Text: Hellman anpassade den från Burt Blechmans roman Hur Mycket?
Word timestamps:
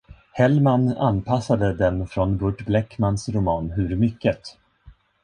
Hellman 0.31 0.95
anpassade 0.97 1.73
den 1.73 2.07
från 2.07 2.37
Burt 2.37 2.65
Blechmans 2.65 3.29
roman 3.29 3.71
Hur 3.71 3.95
Mycket? 3.95 4.57